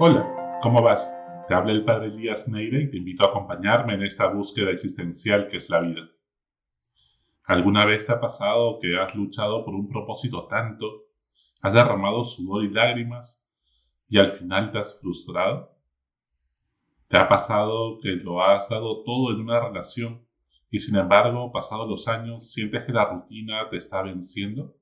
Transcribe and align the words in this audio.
Hola, 0.00 0.58
¿cómo 0.60 0.82
vas? 0.82 1.16
Te 1.46 1.54
habla 1.54 1.70
el 1.70 1.84
padre 1.84 2.08
Elías 2.08 2.48
Neire 2.48 2.82
y 2.82 2.90
te 2.90 2.96
invito 2.96 3.22
a 3.22 3.28
acompañarme 3.28 3.94
en 3.94 4.02
esta 4.02 4.26
búsqueda 4.26 4.72
existencial 4.72 5.46
que 5.46 5.58
es 5.58 5.70
la 5.70 5.78
vida. 5.78 6.10
¿Alguna 7.46 7.84
vez 7.84 8.04
te 8.04 8.10
ha 8.10 8.20
pasado 8.20 8.80
que 8.80 8.98
has 8.98 9.14
luchado 9.14 9.64
por 9.64 9.72
un 9.72 9.88
propósito 9.88 10.48
tanto, 10.48 11.04
has 11.62 11.74
derramado 11.74 12.24
sudor 12.24 12.64
y 12.64 12.70
lágrimas 12.70 13.40
y 14.08 14.18
al 14.18 14.32
final 14.32 14.72
te 14.72 14.78
has 14.78 14.98
frustrado? 15.00 15.78
¿Te 17.06 17.16
ha 17.16 17.28
pasado 17.28 18.00
que 18.00 18.16
lo 18.16 18.42
has 18.42 18.68
dado 18.68 19.04
todo 19.04 19.30
en 19.32 19.42
una 19.42 19.60
relación 19.60 20.26
y 20.72 20.80
sin 20.80 20.96
embargo, 20.96 21.52
pasados 21.52 21.88
los 21.88 22.08
años, 22.08 22.50
sientes 22.50 22.82
que 22.84 22.92
la 22.92 23.04
rutina 23.04 23.68
te 23.70 23.76
está 23.76 24.02
venciendo? 24.02 24.74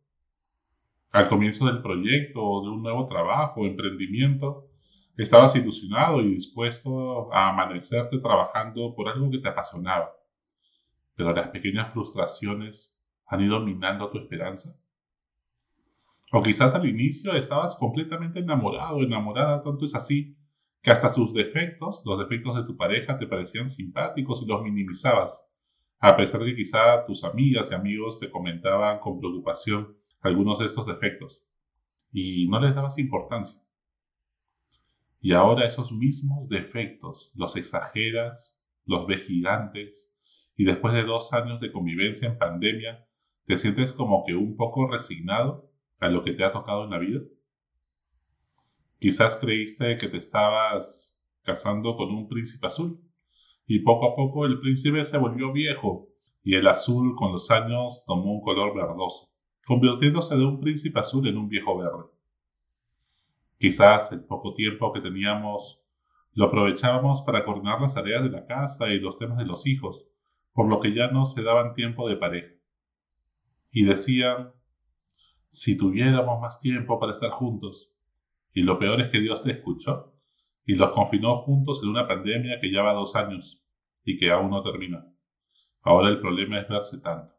Al 1.13 1.29
comienzo 1.29 1.67
del 1.67 1.83
proyecto 1.83 2.43
o 2.43 2.65
de 2.65 2.71
un 2.71 2.83
nuevo 2.83 3.05
trabajo 3.05 3.61
o 3.61 3.67
emprendimiento, 3.67 4.62
estabas 5.17 5.55
ilusionado 5.57 6.21
y 6.21 6.35
dispuesto 6.35 7.33
a 7.33 7.51
amanecerte 7.51 8.19
trabajando 8.19 8.95
por 8.95 9.09
algo 9.09 9.31
que 9.31 9.39
te 9.39 9.49
apasionaba, 9.49 10.13
pero 11.15 11.33
las 11.33 11.49
pequeñas 11.49 11.93
frustraciones 11.93 12.99
han 13.27 13.43
ido 13.43 13.61
minando 13.61 14.11
tu 14.11 14.19
esperanza. 14.19 14.77
O 16.33 16.43
quizás 16.43 16.75
al 16.75 16.89
inicio 16.89 17.35
estabas 17.35 17.77
completamente 17.77 18.41
enamorado, 18.41 19.03
enamorada, 19.03 19.63
tanto 19.63 19.85
es 19.85 19.95
así, 19.95 20.37
que 20.81 20.91
hasta 20.91 21.11
sus 21.11 21.33
defectos, 21.35 22.03
los 22.05 22.19
defectos 22.19 22.57
de 22.57 22.65
tu 22.65 22.77
pareja, 22.77 23.19
te 23.19 23.27
parecían 23.27 23.71
simpáticos 23.71 24.43
y 24.43 24.47
los 24.47 24.63
minimizabas, 24.63 25.47
a 26.01 26.17
pesar 26.17 26.41
de 26.41 26.47
que 26.51 26.57
quizá 26.57 27.05
tus 27.07 27.23
amigas 27.23 27.71
y 27.71 27.75
amigos 27.75 28.19
te 28.19 28.31
comentaban 28.31 28.99
con 28.99 29.21
preocupación 29.21 29.97
algunos 30.21 30.59
de 30.59 30.67
estos 30.67 30.87
defectos 30.87 31.45
y 32.11 32.49
no 32.49 32.61
les 32.61 32.75
dabas 32.75 32.99
importancia. 32.99 33.62
Y 35.25 35.35
ahora 35.35 35.65
esos 35.65 35.93
mismos 35.93 36.49
defectos 36.49 37.31
los 37.37 37.55
exageras, 37.57 38.59
los 38.85 39.07
ves 39.07 39.29
gigantes 39.29 40.13
y 40.57 40.65
después 40.65 40.95
de 40.95 41.05
dos 41.05 41.33
años 41.33 41.61
de 41.61 41.71
convivencia 41.71 42.29
en 42.29 42.39
pandemia, 42.39 43.07
te 43.45 43.57
sientes 43.57 43.93
como 43.93 44.25
que 44.27 44.35
un 44.35 44.57
poco 44.57 44.91
resignado 44.91 45.71
a 46.01 46.09
lo 46.09 46.25
que 46.25 46.33
te 46.33 46.43
ha 46.43 46.51
tocado 46.51 46.83
en 46.85 46.91
la 46.91 46.99
vida. 46.99 47.21
Quizás 48.99 49.37
creíste 49.37 49.97
que 49.97 50.09
te 50.09 50.17
estabas 50.17 51.17
casando 51.43 51.97
con 51.97 52.13
un 52.13 52.29
príncipe 52.29 52.67
azul 52.67 53.01
y 53.65 53.79
poco 53.79 54.11
a 54.11 54.17
poco 54.17 54.45
el 54.45 54.59
príncipe 54.59 55.05
se 55.05 55.19
volvió 55.19 55.53
viejo 55.53 56.09
y 56.43 56.57
el 56.57 56.67
azul 56.67 57.15
con 57.15 57.31
los 57.31 57.49
años 57.53 58.05
tomó 58.07 58.33
un 58.33 58.41
color 58.41 58.75
verdoso 58.75 59.31
convirtiéndose 59.65 60.37
de 60.37 60.45
un 60.45 60.59
príncipe 60.59 60.99
azul 60.99 61.29
en 61.29 61.39
un 61.39 61.49
viejo 61.49 61.79
verde. 61.79 62.11
Quizás 63.63 64.11
el 64.11 64.25
poco 64.25 64.55
tiempo 64.55 64.93
que 64.93 65.01
teníamos 65.01 65.81
lo 66.33 66.47
aprovechábamos 66.47 67.23
para 67.23 67.45
coordinar 67.45 67.81
las 67.81 67.95
tareas 67.95 68.25
de 68.25 68.29
la 68.29 68.45
casa 68.45 68.89
y 68.89 68.99
los 68.99 69.19
temas 69.19 69.39
de 69.39 69.45
los 69.45 69.69
hijos, 69.69 70.05
por 70.53 70.69
lo 70.69 70.81
que 70.81 70.93
ya 70.93 71.13
no 71.13 71.27
se 71.27 71.45
daban 71.45 71.73
tiempo 71.73 72.09
de 72.09 72.17
pareja. 72.17 72.57
Y 73.71 73.85
decían, 73.85 74.51
si 75.49 75.77
tuviéramos 75.77 76.41
más 76.41 76.59
tiempo 76.59 76.99
para 76.99 77.13
estar 77.13 77.31
juntos. 77.31 77.95
Y 78.53 78.65
lo 78.65 78.81
peor 78.81 79.01
es 79.01 79.11
que 79.11 79.21
Dios 79.21 79.43
te 79.43 79.53
escuchó 79.53 80.13
y 80.67 80.75
los 80.75 80.91
confinó 80.91 81.39
juntos 81.39 81.85
en 81.85 81.91
una 81.91 82.09
pandemia 82.09 82.59
que 82.61 82.73
ya 82.73 82.83
va 82.83 82.95
dos 82.95 83.15
años 83.15 83.65
y 84.05 84.17
que 84.17 84.33
aún 84.33 84.51
no 84.51 84.61
termina. 84.61 85.07
Ahora 85.83 86.09
el 86.09 86.19
problema 86.19 86.59
es 86.59 86.69
verse 86.69 87.01
tanto. 87.01 87.33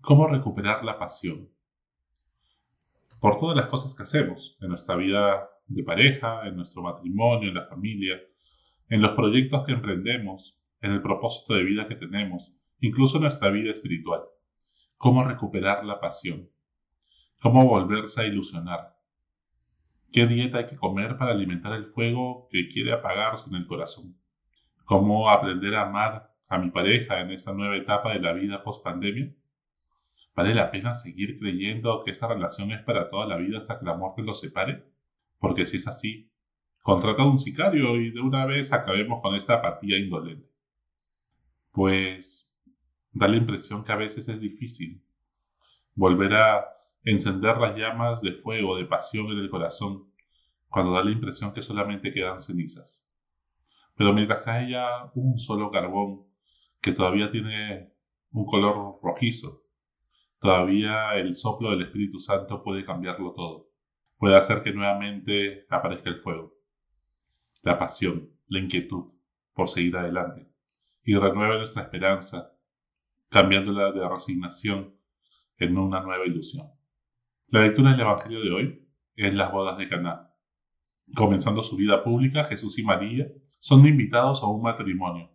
¿Cómo 0.00 0.28
recuperar 0.28 0.84
la 0.84 1.00
pasión? 1.00 1.50
Por 3.24 3.38
todas 3.38 3.56
las 3.56 3.68
cosas 3.68 3.94
que 3.94 4.02
hacemos 4.02 4.54
en 4.60 4.68
nuestra 4.68 4.96
vida 4.96 5.48
de 5.66 5.82
pareja, 5.82 6.46
en 6.46 6.56
nuestro 6.56 6.82
matrimonio, 6.82 7.48
en 7.48 7.54
la 7.54 7.64
familia, 7.64 8.20
en 8.90 9.00
los 9.00 9.12
proyectos 9.12 9.64
que 9.64 9.72
emprendemos, 9.72 10.60
en 10.82 10.92
el 10.92 11.00
propósito 11.00 11.54
de 11.54 11.64
vida 11.64 11.88
que 11.88 11.94
tenemos, 11.94 12.52
incluso 12.80 13.16
en 13.16 13.22
nuestra 13.22 13.48
vida 13.48 13.70
espiritual. 13.70 14.20
¿Cómo 14.98 15.24
recuperar 15.24 15.86
la 15.86 16.00
pasión? 16.00 16.50
¿Cómo 17.40 17.64
volverse 17.64 18.20
a 18.20 18.26
ilusionar? 18.26 18.94
¿Qué 20.12 20.26
dieta 20.26 20.58
hay 20.58 20.66
que 20.66 20.76
comer 20.76 21.16
para 21.16 21.32
alimentar 21.32 21.72
el 21.72 21.86
fuego 21.86 22.46
que 22.50 22.68
quiere 22.68 22.92
apagarse 22.92 23.48
en 23.48 23.56
el 23.56 23.66
corazón? 23.66 24.18
¿Cómo 24.84 25.30
aprender 25.30 25.76
a 25.76 25.88
amar 25.88 26.30
a 26.46 26.58
mi 26.58 26.70
pareja 26.70 27.22
en 27.22 27.30
esta 27.30 27.54
nueva 27.54 27.78
etapa 27.78 28.12
de 28.12 28.20
la 28.20 28.34
vida 28.34 28.62
post 28.62 28.84
pandemia? 28.84 29.34
¿Vale 30.34 30.54
la 30.54 30.70
pena 30.70 30.94
seguir 30.94 31.38
creyendo 31.38 32.02
que 32.04 32.10
esta 32.10 32.26
relación 32.26 32.72
es 32.72 32.82
para 32.82 33.08
toda 33.08 33.26
la 33.26 33.36
vida 33.36 33.58
hasta 33.58 33.78
que 33.78 33.86
la 33.86 33.96
muerte 33.96 34.24
los 34.24 34.40
separe? 34.40 34.84
Porque 35.38 35.64
si 35.64 35.76
es 35.76 35.86
así, 35.86 36.30
contrata 36.82 37.22
a 37.22 37.26
un 37.26 37.38
sicario 37.38 37.96
y 37.96 38.10
de 38.10 38.20
una 38.20 38.44
vez 38.44 38.72
acabemos 38.72 39.20
con 39.22 39.34
esta 39.34 39.54
apatía 39.54 39.98
indolente. 39.98 40.50
Pues 41.70 42.52
da 43.12 43.28
la 43.28 43.36
impresión 43.36 43.84
que 43.84 43.92
a 43.92 43.96
veces 43.96 44.28
es 44.28 44.40
difícil 44.40 45.04
volver 45.94 46.34
a 46.34 46.64
encender 47.04 47.58
las 47.58 47.76
llamas 47.76 48.20
de 48.20 48.32
fuego, 48.32 48.76
de 48.76 48.86
pasión 48.86 49.26
en 49.30 49.38
el 49.38 49.50
corazón, 49.50 50.12
cuando 50.68 50.92
da 50.92 51.04
la 51.04 51.12
impresión 51.12 51.52
que 51.52 51.62
solamente 51.62 52.12
quedan 52.12 52.38
cenizas. 52.38 53.04
Pero 53.94 54.12
mientras 54.12 54.46
haya 54.48 55.12
un 55.14 55.38
solo 55.38 55.70
carbón 55.70 56.26
que 56.80 56.92
todavía 56.92 57.28
tiene 57.28 57.92
un 58.32 58.44
color 58.46 58.98
rojizo, 59.02 59.63
todavía 60.44 61.14
el 61.14 61.34
soplo 61.34 61.70
del 61.70 61.80
Espíritu 61.80 62.18
Santo 62.18 62.62
puede 62.62 62.84
cambiarlo 62.84 63.32
todo. 63.32 63.70
Puede 64.18 64.36
hacer 64.36 64.62
que 64.62 64.74
nuevamente 64.74 65.64
aparezca 65.70 66.10
el 66.10 66.18
fuego, 66.18 66.52
la 67.62 67.78
pasión, 67.78 68.30
la 68.48 68.58
inquietud 68.58 69.14
por 69.54 69.68
seguir 69.68 69.96
adelante 69.96 70.46
y 71.02 71.14
renueve 71.14 71.56
nuestra 71.56 71.84
esperanza, 71.84 72.52
cambiándola 73.30 73.90
de 73.90 74.06
resignación 74.06 74.94
en 75.56 75.78
una 75.78 76.02
nueva 76.02 76.26
ilusión. 76.26 76.66
La 77.46 77.62
lectura 77.62 77.92
del 77.92 78.00
Evangelio 78.00 78.42
de 78.42 78.50
hoy 78.50 78.88
es 79.16 79.32
las 79.32 79.50
bodas 79.50 79.78
de 79.78 79.88
Caná. 79.88 80.30
Comenzando 81.16 81.62
su 81.62 81.76
vida 81.76 82.04
pública, 82.04 82.44
Jesús 82.44 82.78
y 82.78 82.82
María 82.82 83.28
son 83.60 83.86
invitados 83.86 84.42
a 84.42 84.48
un 84.48 84.60
matrimonio. 84.60 85.30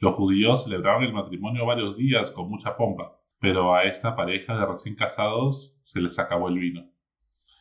Los 0.00 0.14
judíos 0.16 0.64
celebraron 0.64 1.02
el 1.02 1.14
matrimonio 1.14 1.64
varios 1.64 1.96
días 1.96 2.30
con 2.30 2.50
mucha 2.50 2.76
pompa, 2.76 3.23
pero 3.44 3.74
a 3.74 3.84
esta 3.84 4.16
pareja 4.16 4.58
de 4.58 4.64
recién 4.64 4.94
casados 4.94 5.76
se 5.82 6.00
les 6.00 6.18
acabó 6.18 6.48
el 6.48 6.58
vino. 6.58 6.90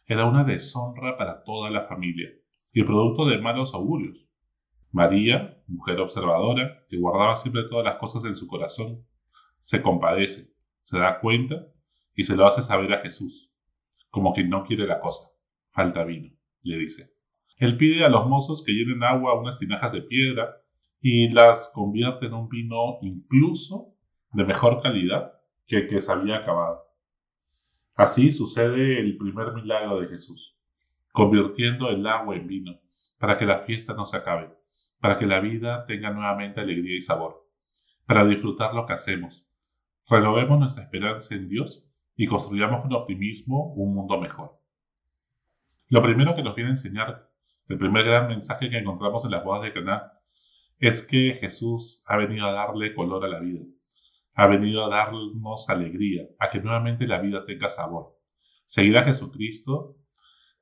Era 0.05 0.25
una 0.25 0.45
deshonra 0.45 1.17
para 1.17 1.43
toda 1.43 1.69
la 1.71 1.87
familia 1.87 2.29
y 2.71 2.79
el 2.79 2.85
producto 2.85 3.25
de 3.25 3.37
malos 3.39 3.73
augurios. 3.73 4.29
María, 4.93 5.61
mujer 5.67 5.99
observadora, 5.99 6.85
que 6.87 6.97
guardaba 6.97 7.35
siempre 7.35 7.63
todas 7.63 7.83
las 7.83 7.97
cosas 7.97 8.23
en 8.23 8.37
su 8.37 8.47
corazón, 8.47 9.05
se 9.59 9.81
compadece, 9.81 10.53
se 10.79 10.99
da 10.99 11.19
cuenta 11.19 11.67
y 12.15 12.23
se 12.23 12.37
lo 12.37 12.45
hace 12.45 12.63
saber 12.63 12.93
a 12.93 13.01
Jesús, 13.01 13.51
como 14.09 14.31
quien 14.31 14.47
no 14.47 14.63
quiere 14.63 14.87
la 14.87 15.01
cosa. 15.01 15.31
Falta 15.71 16.05
vino, 16.05 16.33
le 16.61 16.77
dice. 16.77 17.13
Él 17.57 17.75
pide 17.75 18.05
a 18.05 18.09
los 18.09 18.25
mozos 18.25 18.63
que 18.63 18.71
llenen 18.71 19.03
agua 19.03 19.33
a 19.33 19.37
unas 19.37 19.59
tinajas 19.59 19.91
de 19.91 20.03
piedra 20.03 20.49
y 21.01 21.29
las 21.29 21.69
convierte 21.73 22.27
en 22.27 22.35
un 22.35 22.47
vino 22.47 22.99
incluso 23.01 23.97
de 24.31 24.45
mejor 24.45 24.81
calidad 24.81 25.42
que, 25.67 26.01
se 26.01 26.11
había 26.11 26.37
acabado. 26.37 26.83
Así 27.95 28.31
sucede 28.31 28.99
el 28.99 29.17
primer 29.17 29.53
milagro 29.53 29.99
de 29.99 30.07
Jesús, 30.07 30.57
convirtiendo 31.11 31.89
el 31.89 32.05
agua 32.07 32.35
en 32.35 32.47
vino, 32.47 32.79
para 33.17 33.37
que 33.37 33.45
la 33.45 33.59
fiesta 33.59 33.93
no 33.93 34.05
se 34.05 34.17
acabe, 34.17 34.53
para 34.99 35.17
que 35.17 35.25
la 35.25 35.39
vida 35.39 35.85
tenga 35.85 36.11
nuevamente 36.11 36.59
alegría 36.59 36.97
y 36.97 37.01
sabor, 37.01 37.47
para 38.05 38.25
disfrutar 38.25 38.73
lo 38.73 38.85
que 38.85 38.93
hacemos. 38.93 39.47
Renovemos 40.09 40.59
nuestra 40.59 40.83
esperanza 40.83 41.35
en 41.35 41.47
Dios 41.47 41.85
y 42.15 42.27
construyamos 42.27 42.81
con 42.81 42.93
optimismo 42.93 43.73
un 43.73 43.95
mundo 43.95 44.19
mejor. 44.19 44.59
Lo 45.87 46.01
primero 46.01 46.35
que 46.35 46.43
nos 46.43 46.55
viene 46.55 46.69
a 46.69 46.73
enseñar, 46.73 47.29
el 47.69 47.77
primer 47.77 48.05
gran 48.05 48.27
mensaje 48.27 48.69
que 48.69 48.77
encontramos 48.77 49.23
en 49.23 49.31
las 49.31 49.43
bodas 49.43 49.63
de 49.63 49.73
Caná, 49.73 50.11
es 50.79 51.03
que 51.03 51.37
Jesús 51.39 52.03
ha 52.05 52.17
venido 52.17 52.45
a 52.45 52.51
darle 52.51 52.93
color 52.93 53.23
a 53.23 53.29
la 53.29 53.39
vida 53.39 53.63
ha 54.35 54.47
venido 54.47 54.85
a 54.85 54.89
darnos 54.89 55.69
alegría, 55.69 56.23
a 56.39 56.49
que 56.49 56.59
nuevamente 56.59 57.07
la 57.07 57.19
vida 57.19 57.45
tenga 57.45 57.69
sabor. 57.69 58.17
Seguir 58.65 58.97
a 58.97 59.03
Jesucristo, 59.03 59.97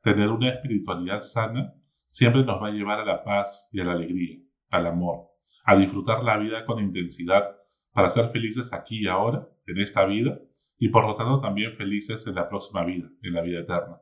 tener 0.02 0.30
una 0.30 0.50
espiritualidad 0.50 1.22
sana, 1.22 1.74
siempre 2.06 2.44
nos 2.44 2.62
va 2.62 2.68
a 2.68 2.72
llevar 2.72 3.00
a 3.00 3.06
la 3.06 3.24
paz 3.24 3.70
y 3.72 3.80
a 3.80 3.86
la 3.86 3.94
alegría, 3.94 4.40
al 4.72 4.88
amor, 4.88 5.30
a 5.64 5.76
disfrutar 5.76 6.24
la 6.24 6.38
vida 6.38 6.66
con 6.66 6.80
intensidad 6.80 7.56
para 7.94 8.10
ser 8.10 8.30
felices 8.30 8.74
aquí 8.74 9.02
y 9.02 9.08
ahora, 9.08 9.48
en 9.68 9.78
esta 9.78 10.06
vida, 10.06 10.40
y 10.78 10.90
por 10.90 11.06
lo 11.06 11.16
tanto 11.16 11.40
también 11.40 11.76
felices 11.78 12.26
en 12.28 12.36
la 12.36 12.50
próxima 12.50 12.84
vida, 12.84 13.08
en 13.22 13.34
la 13.34 13.42
vida 13.42 13.60
eterna. 13.60 14.02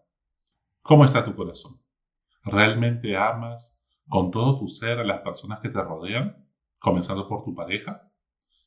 ¿Cómo 0.81 1.05
está 1.05 1.25
tu 1.25 1.35
corazón? 1.35 1.79
¿Realmente 2.43 3.15
amas 3.17 3.77
con 4.07 4.31
todo 4.31 4.57
tu 4.57 4.67
ser 4.67 4.99
a 4.99 5.03
las 5.03 5.19
personas 5.19 5.59
que 5.59 5.69
te 5.69 5.81
rodean, 5.81 6.47
comenzando 6.79 7.27
por 7.27 7.43
tu 7.43 7.53
pareja? 7.53 8.08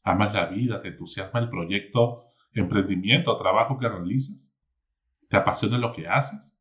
Amas 0.02 0.34
la 0.34 0.46
vida, 0.46 0.80
te 0.80 0.88
entusiasma 0.88 1.40
el 1.40 1.48
proyecto, 1.48 2.24
emprendimiento, 2.52 3.36
trabajo 3.38 3.78
que 3.78 3.88
realizas, 3.88 4.54
te 5.28 5.36
apasiona 5.36 5.78
lo 5.78 5.92
que 5.92 6.08
haces, 6.08 6.58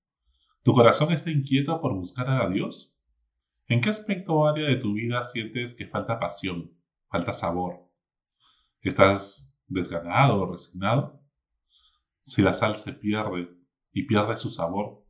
¿Tu 0.64 0.74
corazón 0.74 1.12
está 1.12 1.32
inquieto 1.32 1.82
por 1.82 1.96
buscar 1.96 2.30
a 2.30 2.48
Dios? 2.48 2.96
¿En 3.68 3.82
qué 3.82 3.90
aspecto 3.90 4.34
o 4.36 4.46
área 4.46 4.68
de 4.68 4.76
tu 4.76 4.94
vida 4.94 5.24
sientes 5.24 5.74
que 5.74 5.88
falta 5.88 6.20
pasión, 6.20 6.72
falta 7.10 7.34
sabor? 7.34 7.90
¿Estás 8.82 9.58
desganado 9.68 10.40
o 10.40 10.52
resignado? 10.52 11.20
Si 12.22 12.44
la 12.44 12.54
sal 12.54 12.78
se 12.78 12.94
pierde 12.94 13.50
y 13.92 14.04
pierde 14.04 14.38
su 14.38 14.50
sabor, 14.52 15.04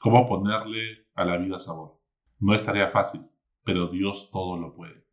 ¿cómo 0.00 0.28
ponerle 0.28 1.08
a 1.14 1.24
la 1.24 1.38
vida 1.38 1.58
sabor? 1.58 2.00
No 2.38 2.54
es 2.54 2.64
tarea 2.64 2.90
fácil, 2.90 3.28
pero 3.64 3.88
Dios 3.88 4.30
todo 4.30 4.56
lo 4.56 4.74
puede. 4.76 5.03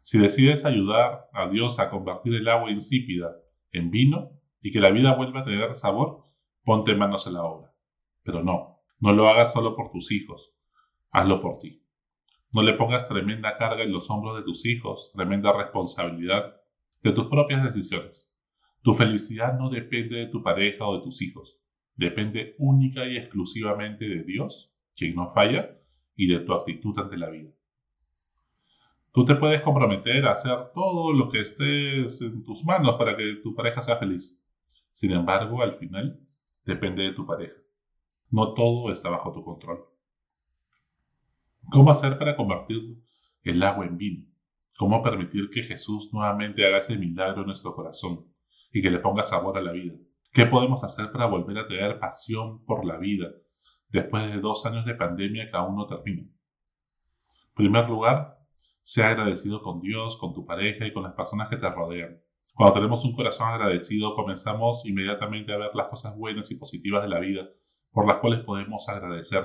Si 0.00 0.18
decides 0.18 0.64
ayudar 0.64 1.28
a 1.32 1.48
Dios 1.48 1.78
a 1.78 1.90
convertir 1.90 2.34
el 2.34 2.48
agua 2.48 2.70
insípida 2.70 3.36
en 3.72 3.90
vino 3.90 4.30
y 4.60 4.70
que 4.70 4.80
la 4.80 4.90
vida 4.90 5.14
vuelva 5.14 5.40
a 5.40 5.44
tener 5.44 5.74
sabor, 5.74 6.26
ponte 6.64 6.94
manos 6.94 7.26
en 7.26 7.34
la 7.34 7.44
obra. 7.44 7.74
Pero 8.22 8.42
no, 8.42 8.80
no 9.00 9.12
lo 9.12 9.28
hagas 9.28 9.52
solo 9.52 9.76
por 9.76 9.90
tus 9.90 10.10
hijos, 10.12 10.54
hazlo 11.10 11.40
por 11.40 11.58
ti. 11.58 11.84
No 12.52 12.62
le 12.62 12.74
pongas 12.74 13.08
tremenda 13.08 13.56
carga 13.56 13.82
en 13.82 13.92
los 13.92 14.10
hombros 14.10 14.36
de 14.36 14.42
tus 14.42 14.64
hijos, 14.64 15.10
tremenda 15.14 15.52
responsabilidad 15.52 16.56
de 17.02 17.12
tus 17.12 17.26
propias 17.26 17.62
decisiones. 17.62 18.32
Tu 18.82 18.94
felicidad 18.94 19.58
no 19.58 19.68
depende 19.68 20.16
de 20.16 20.26
tu 20.26 20.42
pareja 20.42 20.86
o 20.86 20.96
de 20.96 21.02
tus 21.02 21.20
hijos, 21.20 21.58
depende 21.94 22.54
única 22.58 23.06
y 23.06 23.16
exclusivamente 23.16 24.08
de 24.08 24.24
Dios, 24.24 24.72
quien 24.96 25.14
no 25.14 25.32
falla, 25.34 25.78
y 26.16 26.26
de 26.26 26.40
tu 26.40 26.52
actitud 26.54 26.98
ante 26.98 27.16
la 27.16 27.30
vida. 27.30 27.50
Tú 29.18 29.24
te 29.24 29.34
puedes 29.34 29.62
comprometer 29.62 30.24
a 30.26 30.30
hacer 30.30 30.70
todo 30.72 31.12
lo 31.12 31.28
que 31.28 31.40
estés 31.40 32.20
en 32.20 32.44
tus 32.44 32.64
manos 32.64 32.94
para 32.94 33.16
que 33.16 33.40
tu 33.42 33.52
pareja 33.52 33.82
sea 33.82 33.96
feliz. 33.96 34.40
Sin 34.92 35.10
embargo, 35.10 35.60
al 35.60 35.74
final, 35.74 36.20
depende 36.64 37.02
de 37.02 37.14
tu 37.14 37.26
pareja. 37.26 37.56
No 38.30 38.54
todo 38.54 38.92
está 38.92 39.10
bajo 39.10 39.32
tu 39.32 39.42
control. 39.42 39.84
¿Cómo 41.68 41.90
hacer 41.90 42.16
para 42.16 42.36
convertir 42.36 43.02
el 43.42 43.60
agua 43.64 43.86
en 43.86 43.98
vino? 43.98 44.24
¿Cómo 44.78 45.02
permitir 45.02 45.50
que 45.50 45.64
Jesús 45.64 46.10
nuevamente 46.12 46.64
haga 46.64 46.78
ese 46.78 46.96
milagro 46.96 47.40
en 47.40 47.46
nuestro 47.46 47.74
corazón 47.74 48.24
y 48.72 48.82
que 48.82 48.90
le 48.92 49.00
ponga 49.00 49.24
sabor 49.24 49.58
a 49.58 49.62
la 49.62 49.72
vida? 49.72 49.96
¿Qué 50.32 50.46
podemos 50.46 50.84
hacer 50.84 51.10
para 51.10 51.26
volver 51.26 51.58
a 51.58 51.66
tener 51.66 51.98
pasión 51.98 52.64
por 52.66 52.84
la 52.84 52.98
vida 52.98 53.32
después 53.88 54.32
de 54.32 54.40
dos 54.40 54.64
años 54.64 54.86
de 54.86 54.94
pandemia 54.94 55.46
que 55.50 55.56
aún 55.56 55.74
no 55.74 55.88
termina? 55.88 56.20
En 56.20 57.54
primer 57.56 57.88
lugar, 57.88 58.37
sea 58.88 59.10
agradecido 59.10 59.60
con 59.60 59.82
Dios, 59.82 60.16
con 60.16 60.32
tu 60.32 60.46
pareja 60.46 60.86
y 60.86 60.94
con 60.94 61.02
las 61.02 61.12
personas 61.12 61.50
que 61.50 61.58
te 61.58 61.68
rodean. 61.68 62.22
Cuando 62.54 62.72
tenemos 62.72 63.04
un 63.04 63.12
corazón 63.12 63.48
agradecido, 63.48 64.14
comenzamos 64.14 64.86
inmediatamente 64.86 65.52
a 65.52 65.58
ver 65.58 65.74
las 65.74 65.88
cosas 65.88 66.16
buenas 66.16 66.50
y 66.50 66.54
positivas 66.54 67.02
de 67.02 67.10
la 67.10 67.18
vida 67.18 67.50
por 67.92 68.06
las 68.06 68.16
cuales 68.16 68.40
podemos 68.40 68.88
agradecer 68.88 69.44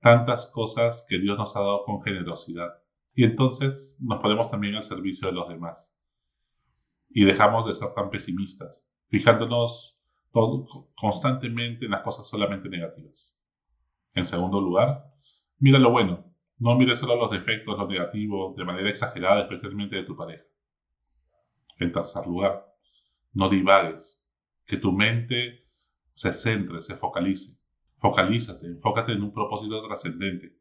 tantas 0.00 0.50
cosas 0.50 1.06
que 1.08 1.20
Dios 1.20 1.38
nos 1.38 1.54
ha 1.54 1.60
dado 1.60 1.84
con 1.84 2.02
generosidad. 2.02 2.68
Y 3.14 3.22
entonces 3.22 3.96
nos 4.00 4.20
ponemos 4.20 4.50
también 4.50 4.74
al 4.74 4.82
servicio 4.82 5.28
de 5.28 5.34
los 5.34 5.48
demás. 5.48 5.96
Y 7.10 7.24
dejamos 7.24 7.66
de 7.66 7.76
ser 7.76 7.94
tan 7.94 8.10
pesimistas, 8.10 8.84
fijándonos 9.06 10.00
constantemente 10.96 11.84
en 11.84 11.92
las 11.92 12.02
cosas 12.02 12.26
solamente 12.26 12.68
negativas. 12.68 13.38
En 14.14 14.24
segundo 14.24 14.60
lugar, 14.60 15.04
mira 15.60 15.78
lo 15.78 15.92
bueno. 15.92 16.33
No 16.58 16.76
mires 16.76 16.98
solo 16.98 17.16
los 17.16 17.30
defectos, 17.30 17.76
lo 17.76 17.88
negativo, 17.88 18.54
de 18.56 18.64
manera 18.64 18.88
exagerada, 18.88 19.42
especialmente 19.42 19.96
de 19.96 20.04
tu 20.04 20.16
pareja. 20.16 20.44
En 21.78 21.90
tercer 21.90 22.26
lugar, 22.26 22.64
no 23.32 23.48
divagues. 23.48 24.24
Que 24.66 24.76
tu 24.76 24.92
mente 24.92 25.66
se 26.12 26.32
centre, 26.32 26.80
se 26.80 26.96
focalice. 26.96 27.58
Focalízate, 27.98 28.66
enfócate 28.66 29.12
en 29.12 29.22
un 29.22 29.32
propósito 29.32 29.84
trascendente. 29.86 30.56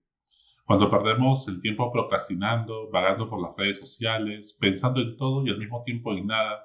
Cuando 0.66 0.90
perdemos 0.90 1.48
el 1.48 1.62
tiempo 1.62 1.92
procrastinando, 1.92 2.90
vagando 2.90 3.30
por 3.30 3.42
las 3.42 3.56
redes 3.58 3.80
sociales, 3.80 4.58
pensando 4.60 5.02
en 5.02 5.18
todo 5.18 5.46
y 5.46 5.50
al 5.50 5.60
mismo 5.60 5.84
tiempo 5.84 6.14
en 6.14 6.28
nada, 6.28 6.64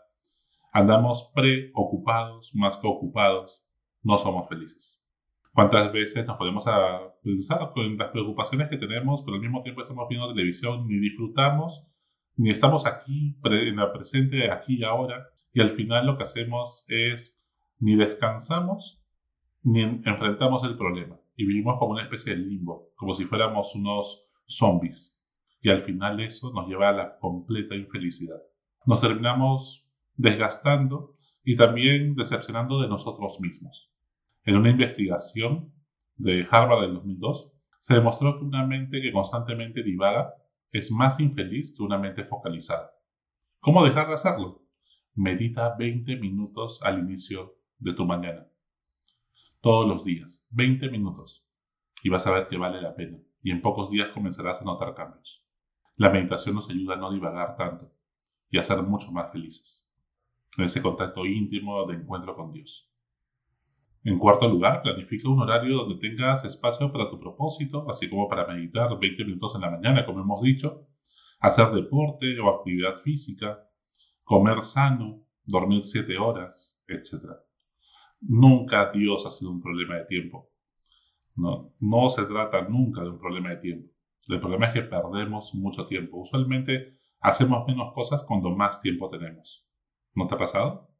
andamos 0.72 1.32
preocupados 1.34 2.52
más 2.54 2.76
que 2.76 2.86
ocupados, 2.86 3.64
no 4.02 4.16
somos 4.16 4.48
felices. 4.48 5.02
¿Cuántas 5.58 5.92
veces 5.92 6.24
nos 6.24 6.36
ponemos 6.36 6.68
a 6.68 7.16
pensar 7.20 7.72
en 7.74 7.98
las 7.98 8.10
preocupaciones 8.10 8.68
que 8.68 8.76
tenemos, 8.76 9.24
pero 9.24 9.34
al 9.34 9.40
mismo 9.40 9.60
tiempo 9.64 9.82
estamos 9.82 10.06
viendo 10.08 10.32
televisión, 10.32 10.86
ni 10.86 11.00
disfrutamos, 11.00 11.84
ni 12.36 12.50
estamos 12.50 12.86
aquí, 12.86 13.36
en 13.42 13.80
el 13.80 13.90
presente, 13.90 14.52
aquí 14.52 14.76
y 14.76 14.84
ahora, 14.84 15.26
y 15.52 15.60
al 15.60 15.70
final 15.70 16.06
lo 16.06 16.16
que 16.16 16.22
hacemos 16.22 16.84
es 16.86 17.42
ni 17.80 17.96
descansamos, 17.96 19.02
ni 19.64 19.80
enfrentamos 19.80 20.62
el 20.62 20.76
problema 20.76 21.18
y 21.34 21.44
vivimos 21.44 21.76
como 21.80 21.90
una 21.90 22.04
especie 22.04 22.36
de 22.36 22.42
limbo, 22.42 22.92
como 22.94 23.12
si 23.12 23.24
fuéramos 23.24 23.74
unos 23.74 24.28
zombies. 24.46 25.20
Y 25.60 25.70
al 25.70 25.80
final 25.80 26.20
eso 26.20 26.52
nos 26.52 26.68
lleva 26.68 26.90
a 26.90 26.92
la 26.92 27.18
completa 27.18 27.74
infelicidad. 27.74 28.40
Nos 28.86 29.00
terminamos 29.00 29.90
desgastando 30.14 31.16
y 31.42 31.56
también 31.56 32.14
decepcionando 32.14 32.80
de 32.80 32.86
nosotros 32.86 33.40
mismos. 33.40 33.92
En 34.48 34.56
una 34.56 34.70
investigación 34.70 35.74
de 36.16 36.46
Harvard 36.50 36.80
del 36.80 36.94
2002, 36.94 37.52
se 37.80 37.92
demostró 37.92 38.38
que 38.38 38.46
una 38.46 38.66
mente 38.66 39.02
que 39.02 39.12
constantemente 39.12 39.82
divaga 39.82 40.32
es 40.72 40.90
más 40.90 41.20
infeliz 41.20 41.76
que 41.76 41.82
una 41.82 41.98
mente 41.98 42.24
focalizada. 42.24 42.92
¿Cómo 43.58 43.84
dejar 43.84 44.08
de 44.08 44.14
hacerlo? 44.14 44.64
Medita 45.14 45.76
20 45.76 46.16
minutos 46.16 46.80
al 46.82 46.98
inicio 46.98 47.58
de 47.78 47.92
tu 47.92 48.06
mañana 48.06 48.46
todos 49.60 49.86
los 49.86 50.02
días, 50.02 50.46
20 50.48 50.88
minutos, 50.88 51.46
y 52.02 52.08
vas 52.08 52.26
a 52.26 52.30
ver 52.30 52.48
que 52.48 52.56
vale 52.56 52.80
la 52.80 52.94
pena, 52.94 53.18
y 53.42 53.50
en 53.50 53.60
pocos 53.60 53.90
días 53.90 54.08
comenzarás 54.14 54.62
a 54.62 54.64
notar 54.64 54.94
cambios. 54.94 55.44
La 55.98 56.08
meditación 56.08 56.54
nos 56.54 56.70
ayuda 56.70 56.94
a 56.94 56.96
no 56.96 57.12
divagar 57.12 57.54
tanto 57.54 57.92
y 58.48 58.56
a 58.56 58.62
ser 58.62 58.82
mucho 58.82 59.12
más 59.12 59.30
felices, 59.30 59.86
en 60.56 60.64
ese 60.64 60.80
contacto 60.80 61.26
íntimo 61.26 61.84
de 61.86 61.96
encuentro 61.96 62.34
con 62.34 62.50
Dios. 62.50 62.87
En 64.04 64.18
cuarto 64.18 64.48
lugar, 64.48 64.82
planifica 64.82 65.28
un 65.28 65.40
horario 65.40 65.76
donde 65.76 65.96
tengas 65.96 66.44
espacio 66.44 66.92
para 66.92 67.10
tu 67.10 67.18
propósito, 67.18 67.88
así 67.90 68.08
como 68.08 68.28
para 68.28 68.46
meditar 68.46 68.98
20 68.98 69.24
minutos 69.24 69.54
en 69.54 69.62
la 69.62 69.70
mañana, 69.70 70.06
como 70.06 70.20
hemos 70.20 70.42
dicho, 70.42 70.86
hacer 71.40 71.70
deporte 71.72 72.38
o 72.40 72.48
actividad 72.48 72.94
física, 72.96 73.64
comer 74.24 74.62
sano, 74.62 75.24
dormir 75.44 75.82
7 75.82 76.16
horas, 76.18 76.74
etc. 76.86 77.24
Nunca 78.20 78.90
Dios 78.92 79.26
ha 79.26 79.30
sido 79.30 79.50
un 79.50 79.60
problema 79.60 79.96
de 79.96 80.04
tiempo. 80.04 80.50
No, 81.34 81.72
no 81.78 82.08
se 82.08 82.24
trata 82.24 82.62
nunca 82.62 83.02
de 83.02 83.10
un 83.10 83.18
problema 83.18 83.50
de 83.50 83.56
tiempo. 83.56 83.92
El 84.28 84.40
problema 84.40 84.66
es 84.66 84.74
que 84.74 84.82
perdemos 84.82 85.54
mucho 85.54 85.86
tiempo. 85.86 86.18
Usualmente 86.18 86.98
hacemos 87.20 87.66
menos 87.66 87.92
cosas 87.94 88.22
cuando 88.24 88.50
más 88.50 88.80
tiempo 88.80 89.08
tenemos. 89.08 89.66
¿No 90.14 90.26
te 90.26 90.34
ha 90.34 90.38
pasado? 90.38 90.90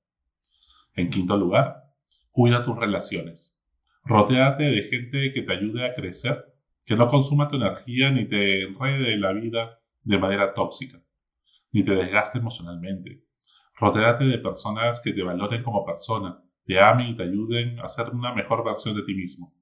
En 0.95 1.11
quinto 1.11 1.37
lugar, 1.37 1.88
cuida 2.31 2.65
tus 2.65 2.77
relaciones. 2.77 3.57
Rotéate 4.05 4.65
de 4.65 4.83
gente 4.83 5.33
que 5.33 5.43
te 5.43 5.53
ayude 5.53 5.85
a 5.85 5.95
crecer, 5.95 6.45
que 6.85 6.97
no 6.97 7.09
consuma 7.09 7.49
tu 7.49 7.57
energía 7.57 8.11
ni 8.11 8.27
te 8.27 8.63
enrede 8.63 9.17
la 9.19 9.33
vida 9.33 9.81
de 10.03 10.19
manera 10.19 10.55
tóxica, 10.55 11.03
ni 11.73 11.83
te 11.83 11.95
desgaste 11.95 12.39
emocionalmente. 12.39 13.25
Rotéate 13.75 14.25
de 14.25 14.39
personas 14.39 15.01
que 15.01 15.13
te 15.13 15.23
valoren 15.23 15.63
como 15.63 15.85
persona, 15.85 16.43
te 16.65 16.81
amen 16.81 17.09
y 17.09 17.17
te 17.17 17.25
ayuden 17.25 17.79
a 17.81 17.89
ser 17.89 18.11
una 18.11 18.35
mejor 18.35 18.65
versión 18.65 18.97
de 18.97 19.03
ti 19.03 19.15
mismo. 19.15 19.55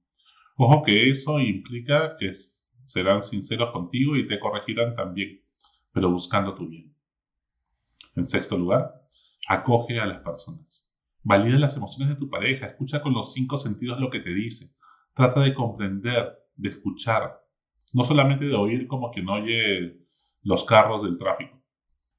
Ojo 0.55 0.83
que 0.83 1.09
eso 1.09 1.39
implica 1.39 2.15
que 2.17 2.31
serán 2.85 3.21
sinceros 3.21 3.71
contigo 3.71 4.15
y 4.15 4.27
te 4.27 4.39
corregirán 4.39 4.95
también, 4.95 5.41
pero 5.91 6.09
buscando 6.09 6.55
tu 6.55 6.67
bien. 6.67 6.95
En 8.15 8.25
sexto 8.25 8.57
lugar, 8.57 8.91
acoge 9.47 9.99
a 9.99 10.05
las 10.05 10.19
personas. 10.19 10.86
Valida 11.29 11.59
las 11.59 11.75
emociones 11.75 12.07
de 12.07 12.15
tu 12.15 12.29
pareja, 12.29 12.67
escucha 12.67 13.01
con 13.01 13.13
los 13.13 13.33
cinco 13.33 13.57
sentidos 13.57 13.99
lo 13.99 14.09
que 14.09 14.21
te 14.21 14.33
dice. 14.33 14.73
Trata 15.13 15.41
de 15.41 15.53
comprender, 15.53 16.39
de 16.55 16.69
escuchar, 16.69 17.45
no 17.91 18.05
solamente 18.05 18.45
de 18.45 18.55
oír 18.55 18.87
como 18.87 19.11
quien 19.11 19.27
oye 19.27 20.07
los 20.43 20.63
carros 20.63 21.03
del 21.03 21.17
tráfico, 21.17 21.61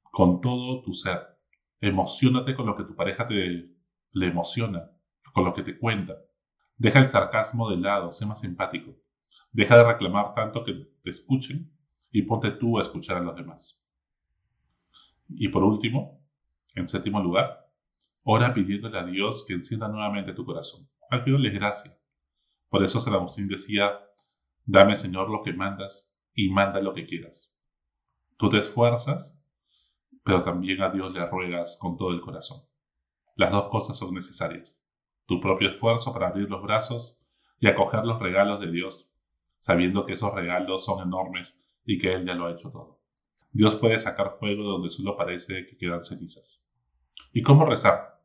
con 0.03 0.41
todo 0.41 0.83
tu 0.83 0.93
ser. 0.93 1.21
Emocionate 1.81 2.53
con 2.53 2.67
lo 2.67 2.75
que 2.75 2.83
tu 2.83 2.95
pareja 2.95 3.25
te 3.27 3.73
le 4.11 4.27
emociona 4.27 4.91
con 5.33 5.43
lo 5.43 5.55
que 5.55 5.63
te 5.63 5.79
cuenta. 5.79 6.15
Deja 6.77 6.99
el 6.99 7.09
sarcasmo 7.09 7.67
de 7.71 7.77
lado, 7.77 8.11
sé 8.11 8.27
más 8.27 8.43
empático. 8.43 8.95
Deja 9.51 9.75
de 9.75 9.85
reclamar 9.85 10.35
tanto 10.35 10.63
que 10.63 10.87
te 11.01 11.09
escuchen 11.09 11.71
y 12.11 12.21
ponte 12.21 12.51
tú 12.51 12.77
a 12.77 12.83
escuchar 12.83 13.17
a 13.17 13.21
los 13.21 13.35
demás. 13.35 13.83
Y 15.29 15.47
por 15.47 15.63
último, 15.63 16.23
en 16.75 16.87
séptimo 16.87 17.19
lugar, 17.23 17.68
ora 18.23 18.53
pidiéndole 18.53 18.99
a 18.99 19.05
Dios 19.05 19.45
que 19.47 19.53
encienda 19.53 19.87
nuevamente 19.87 20.33
tu 20.33 20.45
corazón. 20.45 20.89
Al 21.09 21.23
es 21.45 21.53
gracia. 21.53 21.97
Por 22.69 22.83
eso 22.83 22.99
San 22.99 23.13
Agustín 23.13 23.47
decía, 23.47 23.99
dame 24.65 24.95
Señor 24.95 25.29
lo 25.29 25.41
que 25.41 25.53
mandas 25.53 26.15
y 26.33 26.49
manda 26.49 26.81
lo 26.81 26.93
que 26.93 27.05
quieras. 27.05 27.55
Tú 28.37 28.49
te 28.49 28.59
esfuerzas, 28.59 29.35
pero 30.23 30.43
también 30.43 30.81
a 30.81 30.89
Dios 30.89 31.11
le 31.11 31.25
ruegas 31.25 31.77
con 31.79 31.97
todo 31.97 32.11
el 32.11 32.21
corazón. 32.21 32.61
Las 33.35 33.51
dos 33.51 33.69
cosas 33.69 33.97
son 33.97 34.13
necesarias. 34.13 34.81
Tu 35.25 35.41
propio 35.41 35.69
esfuerzo 35.69 36.13
para 36.13 36.27
abrir 36.27 36.49
los 36.49 36.61
brazos 36.61 37.17
y 37.59 37.67
acoger 37.67 38.05
los 38.05 38.19
regalos 38.19 38.59
de 38.59 38.71
Dios, 38.71 39.11
sabiendo 39.57 40.05
que 40.05 40.13
esos 40.13 40.33
regalos 40.33 40.85
son 40.85 41.01
enormes 41.01 41.63
y 41.85 41.97
que 41.97 42.13
Él 42.13 42.25
ya 42.25 42.35
lo 42.35 42.45
ha 42.45 42.51
hecho 42.51 42.71
todo. 42.71 43.01
Dios 43.51 43.75
puede 43.75 43.97
sacar 43.97 44.37
fuego 44.39 44.63
donde 44.63 44.89
solo 44.89 45.17
parece 45.17 45.65
que 45.65 45.77
quedan 45.77 46.03
cenizas. 46.03 46.63
¿Y 47.31 47.43
cómo 47.43 47.63
rezar? 47.63 48.19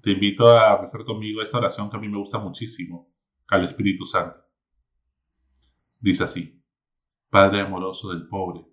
Te 0.00 0.10
invito 0.10 0.48
a 0.48 0.76
rezar 0.78 1.04
conmigo 1.04 1.42
esta 1.42 1.58
oración 1.58 1.88
que 1.88 1.96
a 1.96 2.00
mí 2.00 2.08
me 2.08 2.18
gusta 2.18 2.40
muchísimo, 2.40 3.08
al 3.46 3.64
Espíritu 3.64 4.04
Santo. 4.04 4.40
Dice 6.00 6.24
así, 6.24 6.60
Padre 7.28 7.60
amoroso 7.60 8.12
del 8.12 8.26
pobre, 8.26 8.66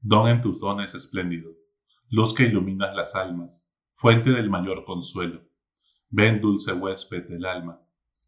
don 0.00 0.26
en 0.26 0.42
tus 0.42 0.58
dones 0.58 0.92
espléndido, 0.96 1.52
luz 2.08 2.34
que 2.34 2.46
iluminas 2.46 2.92
las 2.96 3.14
almas, 3.14 3.64
fuente 3.92 4.30
del 4.30 4.50
mayor 4.50 4.84
consuelo. 4.84 5.48
Ven, 6.08 6.40
dulce 6.40 6.72
huésped 6.72 7.28
del 7.28 7.44
alma, 7.44 7.80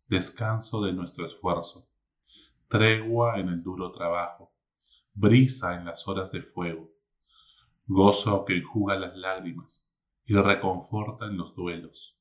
descanso 0.06 0.80
de 0.82 0.92
nuestro 0.92 1.26
esfuerzo, 1.26 1.88
tregua 2.68 3.40
en 3.40 3.48
el 3.48 3.64
duro 3.64 3.90
trabajo, 3.90 4.54
brisa 5.12 5.74
en 5.74 5.86
las 5.86 6.06
horas 6.06 6.30
de 6.30 6.42
fuego, 6.42 6.88
gozo 7.86 8.44
que 8.44 8.58
enjuga 8.58 8.96
las 8.96 9.16
lágrimas 9.16 9.91
y 10.24 10.34
reconforta 10.34 11.26
en 11.26 11.36
los 11.36 11.54
duelos. 11.54 12.18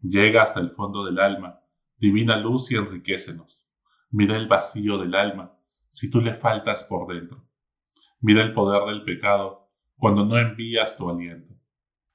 Llega 0.00 0.42
hasta 0.42 0.60
el 0.60 0.70
fondo 0.70 1.04
del 1.04 1.18
alma, 1.18 1.60
divina 1.96 2.36
luz 2.36 2.70
y 2.70 2.76
enriquecenos. 2.76 3.64
Mira 4.10 4.36
el 4.36 4.48
vacío 4.48 4.98
del 4.98 5.14
alma 5.14 5.56
si 5.88 6.10
tú 6.10 6.20
le 6.20 6.34
faltas 6.34 6.84
por 6.84 7.12
dentro. 7.12 7.46
Mira 8.20 8.42
el 8.42 8.54
poder 8.54 8.84
del 8.84 9.04
pecado 9.04 9.70
cuando 9.96 10.24
no 10.24 10.38
envías 10.38 10.96
tu 10.96 11.08
aliento. 11.08 11.54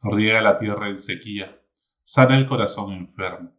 Riega 0.02 0.42
la 0.42 0.58
tierra 0.58 0.90
en 0.90 0.98
sequía, 0.98 1.60
sana 2.04 2.38
el 2.38 2.48
corazón 2.48 2.94
enfermo, 2.94 3.56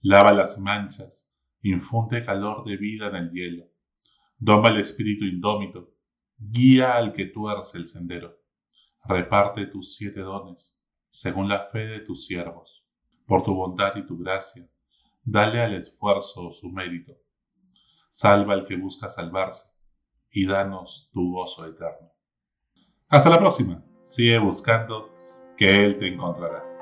lava 0.00 0.32
las 0.32 0.58
manchas, 0.58 1.28
infunde 1.62 2.24
calor 2.24 2.64
de 2.64 2.76
vida 2.76 3.08
en 3.08 3.16
el 3.16 3.30
hielo, 3.30 3.64
doma 4.38 4.70
el 4.70 4.78
espíritu 4.78 5.24
indómito, 5.24 5.94
guía 6.36 6.96
al 6.96 7.12
que 7.12 7.26
tuerce 7.26 7.78
el 7.78 7.86
sendero, 7.86 8.38
reparte 9.04 9.66
tus 9.66 9.94
siete 9.94 10.20
dones, 10.20 10.76
según 11.14 11.48
la 11.48 11.68
fe 11.68 11.86
de 11.86 12.00
tus 12.00 12.26
siervos, 12.26 12.84
por 13.24 13.44
tu 13.44 13.54
bondad 13.54 13.94
y 13.94 14.04
tu 14.04 14.18
gracia, 14.18 14.68
dale 15.22 15.62
al 15.62 15.74
esfuerzo 15.74 16.50
su 16.50 16.72
mérito, 16.72 17.16
salva 18.10 18.54
al 18.54 18.66
que 18.66 18.74
busca 18.74 19.08
salvarse, 19.08 19.70
y 20.32 20.44
danos 20.44 21.10
tu 21.12 21.32
gozo 21.32 21.66
eterno. 21.66 22.12
Hasta 23.08 23.30
la 23.30 23.38
próxima, 23.38 23.80
sigue 24.00 24.40
buscando 24.40 25.08
que 25.56 25.84
Él 25.84 25.98
te 25.98 26.08
encontrará. 26.08 26.73